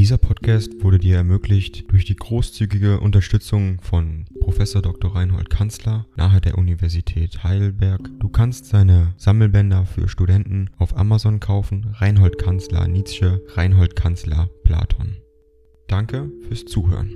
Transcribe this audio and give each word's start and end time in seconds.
Dieser 0.00 0.16
Podcast 0.16 0.82
wurde 0.82 0.98
dir 0.98 1.16
ermöglicht 1.16 1.92
durch 1.92 2.06
die 2.06 2.16
großzügige 2.16 3.00
Unterstützung 3.00 3.82
von 3.82 4.24
Prof. 4.40 4.56
Dr. 4.56 5.14
Reinhold 5.14 5.50
Kanzler 5.50 6.06
nahe 6.16 6.40
der 6.40 6.56
Universität 6.56 7.44
Heidelberg. 7.44 8.08
Du 8.18 8.30
kannst 8.30 8.64
seine 8.64 9.12
Sammelbänder 9.18 9.84
für 9.84 10.08
Studenten 10.08 10.70
auf 10.78 10.96
Amazon 10.96 11.38
kaufen. 11.38 11.94
Reinhold 11.98 12.38
Kanzler 12.38 12.88
Nietzsche, 12.88 13.44
Reinhold 13.48 13.94
Kanzler 13.94 14.48
Platon. 14.64 15.18
Danke 15.86 16.32
fürs 16.48 16.64
Zuhören. 16.64 17.12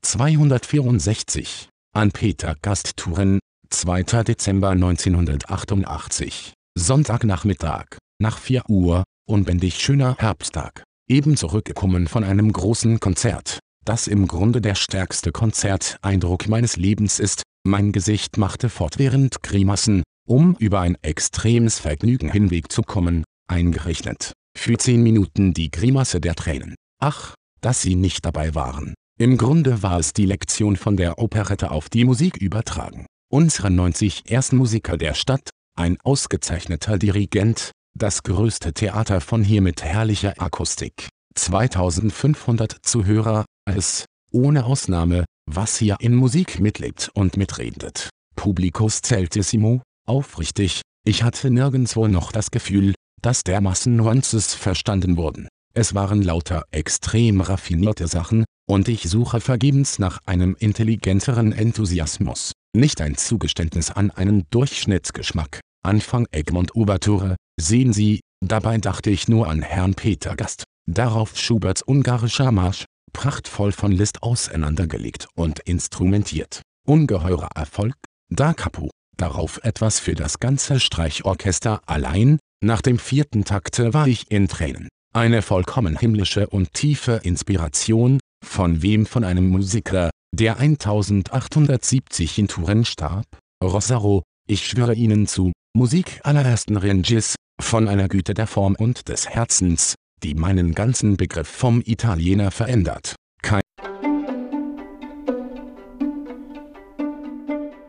264 0.00 1.68
an 1.92 2.10
Peter 2.10 2.56
Gasttouren, 2.62 3.38
2. 3.68 4.02
Dezember 4.22 4.70
1988, 4.70 6.54
Sonntagnachmittag, 6.74 7.98
nach 8.18 8.38
4 8.38 8.70
Uhr, 8.70 9.04
unbändig 9.26 9.80
schöner 9.80 10.16
Herbsttag. 10.18 10.84
Eben 11.08 11.36
zurückgekommen 11.36 12.08
von 12.08 12.24
einem 12.24 12.52
großen 12.52 13.00
Konzert, 13.00 13.58
das 13.84 14.06
im 14.06 14.26
Grunde 14.26 14.60
der 14.60 14.74
stärkste 14.74 15.32
Konzerteindruck 15.32 16.48
meines 16.48 16.76
Lebens 16.76 17.20
ist. 17.20 17.42
Mein 17.64 17.92
Gesicht 17.92 18.38
machte 18.38 18.68
fortwährend 18.68 19.42
Grimassen, 19.42 20.02
um 20.26 20.56
über 20.58 20.80
ein 20.80 20.96
extremes 21.02 21.78
Vergnügen 21.78 22.30
hinwegzukommen, 22.30 23.24
eingerechnet. 23.48 24.32
Für 24.56 24.78
zehn 24.78 25.02
Minuten 25.02 25.52
die 25.52 25.70
Grimasse 25.70 26.20
der 26.20 26.34
Tränen. 26.34 26.74
Ach, 27.00 27.34
dass 27.60 27.82
sie 27.82 27.94
nicht 27.94 28.24
dabei 28.24 28.54
waren. 28.54 28.94
Im 29.18 29.36
Grunde 29.36 29.82
war 29.82 29.98
es 29.98 30.12
die 30.12 30.26
Lektion 30.26 30.76
von 30.76 30.96
der 30.96 31.18
Operette 31.18 31.70
auf 31.70 31.88
die 31.88 32.04
Musik 32.04 32.36
übertragen. 32.36 33.06
Unsere 33.30 33.70
90 33.70 34.30
ersten 34.30 34.56
Musiker 34.56 34.96
der 34.96 35.14
Stadt, 35.14 35.50
ein 35.76 35.98
ausgezeichneter 36.02 36.98
Dirigent, 36.98 37.72
das 37.98 38.22
größte 38.22 38.72
Theater 38.72 39.20
von 39.20 39.42
hier 39.42 39.62
mit 39.62 39.82
herrlicher 39.82 40.34
Akustik. 40.38 41.08
2500 41.34 42.76
Zuhörer, 42.82 43.44
es, 43.66 44.04
ohne 44.30 44.64
Ausnahme, 44.64 45.24
was 45.50 45.78
hier 45.78 45.96
in 46.00 46.14
Musik 46.14 46.60
mitlebt 46.60 47.10
und 47.14 47.36
mitredet. 47.36 48.10
Publicus 48.34 49.00
celtissimo, 49.02 49.82
aufrichtig, 50.06 50.82
ich 51.04 51.22
hatte 51.22 51.50
nirgendwo 51.50 52.08
noch 52.08 52.32
das 52.32 52.50
Gefühl, 52.50 52.94
dass 53.22 53.42
dermaßen 53.42 53.94
Nuances 53.94 54.54
verstanden 54.54 55.16
wurden. 55.16 55.48
Es 55.74 55.94
waren 55.94 56.22
lauter 56.22 56.64
extrem 56.70 57.40
raffinierte 57.40 58.08
Sachen, 58.08 58.44
und 58.68 58.88
ich 58.88 59.08
suche 59.08 59.40
vergebens 59.40 59.98
nach 59.98 60.18
einem 60.26 60.56
intelligenteren 60.58 61.52
Enthusiasmus. 61.52 62.52
Nicht 62.74 63.00
ein 63.00 63.16
Zugeständnis 63.16 63.90
an 63.90 64.10
einen 64.10 64.46
Durchschnittsgeschmack. 64.50 65.60
Anfang 65.86 66.26
Egmont 66.32 66.74
Ouverture, 66.74 67.36
Sehen 67.58 67.94
Sie, 67.94 68.20
dabei 68.44 68.76
dachte 68.78 69.08
ich 69.08 69.28
nur 69.28 69.48
an 69.48 69.62
Herrn 69.62 69.94
Peter 69.94 70.36
Gast. 70.36 70.64
Darauf 70.86 71.38
Schuberts 71.38 71.82
ungarischer 71.82 72.52
Marsch, 72.52 72.84
prachtvoll 73.12 73.72
von 73.72 73.92
Liszt 73.92 74.22
auseinandergelegt 74.22 75.28
und 75.34 75.60
instrumentiert. 75.60 76.60
Ungeheurer 76.86 77.48
Erfolg, 77.54 77.94
Da 78.28 78.52
Capo. 78.52 78.90
Darauf 79.16 79.58
etwas 79.62 79.98
für 79.98 80.14
das 80.14 80.38
ganze 80.38 80.78
Streichorchester 80.80 81.80
allein, 81.86 82.38
nach 82.62 82.82
dem 82.82 82.98
vierten 82.98 83.44
Takte 83.44 83.94
war 83.94 84.06
ich 84.06 84.30
in 84.30 84.48
Tränen. 84.48 84.88
Eine 85.14 85.40
vollkommen 85.40 85.96
himmlische 85.96 86.46
und 86.48 86.74
tiefe 86.74 87.20
Inspiration, 87.22 88.20
von 88.44 88.82
wem 88.82 89.06
von 89.06 89.24
einem 89.24 89.48
Musiker, 89.48 90.10
der 90.34 90.58
1870 90.58 92.38
in 92.38 92.48
Turin 92.48 92.84
starb? 92.84 93.24
Rossaro, 93.64 94.22
ich 94.46 94.66
schwöre 94.66 94.94
Ihnen 94.94 95.26
zu, 95.26 95.52
Musik 95.74 96.20
allerersten 96.22 96.76
Ranges, 96.76 97.34
von 97.60 97.88
einer 97.88 98.08
Güte 98.08 98.34
der 98.34 98.46
Form 98.46 98.76
und 98.78 99.08
des 99.08 99.28
Herzens, 99.28 99.94
die 100.22 100.34
meinen 100.34 100.72
ganzen 100.72 101.16
Begriff 101.16 101.48
vom 101.48 101.82
Italiener 101.84 102.50
verändert. 102.50 103.16
Kein 103.42 103.62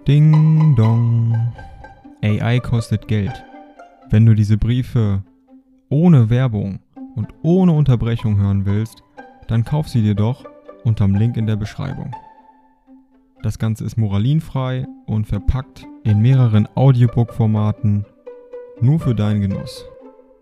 Ding 0.07 0.75
dong. 0.75 1.53
AI 2.23 2.59
kostet 2.59 3.07
Geld. 3.07 3.44
Wenn 4.09 4.25
du 4.25 4.34
diese 4.34 4.57
Briefe 4.57 5.24
ohne 5.89 6.29
Werbung 6.29 6.79
und 7.16 7.28
ohne 7.44 7.74
Unterbrechung 7.74 8.38
hören 8.38 8.66
willst, 8.66 9.03
dann 9.47 9.63
kauf 9.63 9.89
sie 9.89 10.01
dir 10.01 10.16
doch 10.16 10.45
unterm 10.84 11.13
Link 11.16 11.38
in 11.38 11.45
der 11.45 11.57
Beschreibung. 11.57 12.16
Das 13.44 13.59
Ganze 13.59 13.84
ist 13.84 13.97
moralinfrei 13.97 14.88
und 15.06 15.28
verpackt 15.28 15.85
in 16.07 16.22
mehreren 16.22 16.69
Audiobook-Formaten 16.73 18.06
nur 18.79 18.97
für 18.97 19.13
deinen 19.13 19.41
Genuss. 19.41 19.84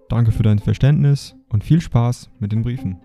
Danke 0.10 0.32
für 0.32 0.44
dein 0.44 0.60
Verständnis 0.60 1.36
und 1.50 1.64
viel 1.64 1.82
Spaß 1.82 2.30
mit 2.38 2.52
den 2.52 2.62
Briefen. 2.62 3.02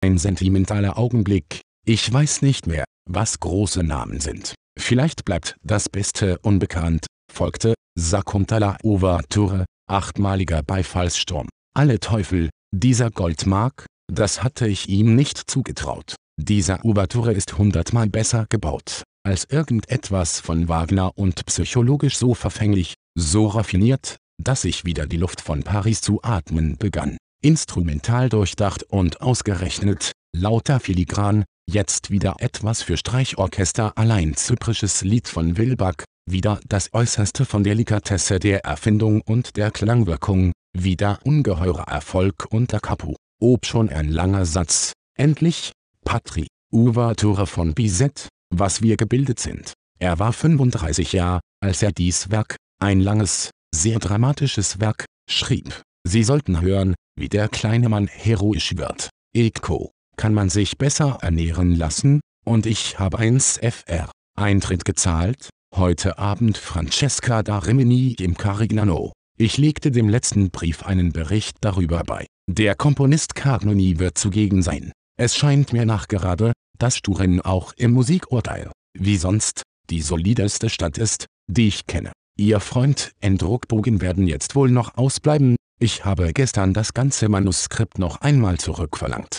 Ein 0.00 0.18
sentimentaler 0.18 0.98
Augenblick, 0.98 1.60
ich 1.84 2.12
weiß 2.12 2.42
nicht 2.42 2.66
mehr, 2.66 2.84
was 3.08 3.38
große 3.38 3.84
Namen 3.84 4.18
sind. 4.18 4.56
Vielleicht 4.76 5.24
bleibt 5.24 5.54
das 5.62 5.88
Beste 5.88 6.40
unbekannt, 6.40 7.06
folgte 7.32 7.74
Sakuntala 7.96 8.76
Ouverture, 8.82 9.66
achtmaliger 9.88 10.64
Beifallssturm. 10.64 11.48
Alle 11.76 12.00
Teufel, 12.00 12.50
dieser 12.74 13.12
Goldmark, 13.12 13.86
das 14.12 14.42
hatte 14.42 14.66
ich 14.66 14.88
ihm 14.88 15.14
nicht 15.14 15.48
zugetraut. 15.48 16.16
Dieser 16.38 16.84
Ouverture 16.84 17.32
ist 17.32 17.56
hundertmal 17.56 18.08
besser 18.08 18.46
gebaut, 18.50 19.04
als 19.24 19.44
irgendetwas 19.44 20.38
von 20.38 20.68
Wagner 20.68 21.16
und 21.16 21.46
psychologisch 21.46 22.18
so 22.18 22.34
verfänglich, 22.34 22.94
so 23.18 23.46
raffiniert, 23.46 24.16
dass 24.40 24.64
ich 24.64 24.84
wieder 24.84 25.06
die 25.06 25.16
Luft 25.16 25.40
von 25.40 25.62
Paris 25.62 26.02
zu 26.02 26.22
atmen 26.22 26.76
begann. 26.76 27.16
Instrumental 27.42 28.28
durchdacht 28.28 28.82
und 28.82 29.22
ausgerechnet, 29.22 30.12
lauter 30.36 30.78
filigran, 30.78 31.44
jetzt 31.68 32.10
wieder 32.10 32.36
etwas 32.38 32.82
für 32.82 32.98
Streichorchester 32.98 33.96
allein 33.96 34.36
zyprisches 34.36 35.02
Lied 35.02 35.28
von 35.28 35.56
Wilbach, 35.56 36.04
wieder 36.28 36.60
das 36.68 36.92
Äußerste 36.92 37.46
von 37.46 37.64
Delikatesse 37.64 38.38
der 38.38 38.64
Erfindung 38.64 39.22
und 39.22 39.56
der 39.56 39.70
Klangwirkung, 39.70 40.52
wieder 40.76 41.18
ungeheurer 41.24 41.88
Erfolg 41.88 42.46
unter 42.50 42.78
Capo. 42.80 43.16
Ob 43.40 43.64
schon 43.64 43.88
ein 43.88 44.08
langer 44.08 44.44
Satz, 44.44 44.92
endlich, 45.16 45.72
Patri, 46.06 46.46
Ouverture 46.72 47.46
von 47.46 47.74
Bizet, 47.74 48.28
was 48.54 48.80
wir 48.80 48.96
gebildet 48.96 49.40
sind. 49.40 49.74
Er 49.98 50.18
war 50.18 50.32
35 50.32 51.12
Jahre, 51.12 51.40
als 51.60 51.82
er 51.82 51.92
dies 51.92 52.30
Werk, 52.30 52.56
ein 52.80 53.00
langes, 53.00 53.50
sehr 53.74 53.98
dramatisches 53.98 54.80
Werk, 54.80 55.04
schrieb. 55.28 55.82
Sie 56.08 56.22
sollten 56.22 56.60
hören, 56.60 56.94
wie 57.18 57.28
der 57.28 57.48
kleine 57.48 57.88
Mann 57.88 58.06
heroisch 58.06 58.76
wird. 58.76 59.10
Eko, 59.34 59.90
kann 60.16 60.32
man 60.32 60.48
sich 60.48 60.78
besser 60.78 61.18
ernähren 61.22 61.74
lassen, 61.74 62.20
und 62.44 62.66
ich 62.66 62.98
habe 63.00 63.18
1 63.18 63.58
FR 63.58 64.10
Eintritt 64.38 64.84
gezahlt, 64.84 65.50
heute 65.74 66.18
Abend 66.18 66.56
Francesca 66.56 67.42
da 67.42 67.58
Rimini 67.58 68.14
im 68.20 68.36
Carignano. 68.36 69.12
Ich 69.38 69.58
legte 69.58 69.90
dem 69.90 70.08
letzten 70.08 70.50
Brief 70.50 70.84
einen 70.84 71.12
Bericht 71.12 71.56
darüber 71.62 72.04
bei. 72.04 72.26
Der 72.48 72.76
Komponist 72.76 73.34
Cagnoni 73.34 73.98
wird 73.98 74.16
zugegen 74.16 74.62
sein. 74.62 74.92
Es 75.18 75.34
scheint 75.34 75.72
mir 75.72 75.86
nachgerade, 75.86 76.52
dass 76.78 77.00
Turin 77.00 77.40
auch 77.40 77.72
im 77.78 77.92
Musikurteil, 77.92 78.70
wie 78.92 79.16
sonst, 79.16 79.62
die 79.88 80.02
solideste 80.02 80.68
Stadt 80.68 80.98
ist, 80.98 81.24
die 81.46 81.68
ich 81.68 81.86
kenne. 81.86 82.12
Ihr 82.36 82.60
Freund 82.60 83.12
Endruckbogen 83.20 84.02
werden 84.02 84.26
jetzt 84.26 84.54
wohl 84.54 84.70
noch 84.70 84.98
ausbleiben, 84.98 85.56
ich 85.80 86.04
habe 86.04 86.34
gestern 86.34 86.74
das 86.74 86.92
ganze 86.92 87.30
Manuskript 87.30 87.98
noch 87.98 88.20
einmal 88.20 88.58
zurückverlangt. 88.58 89.38